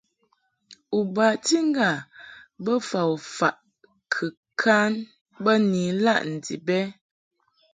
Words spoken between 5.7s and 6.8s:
ilaʼ ndib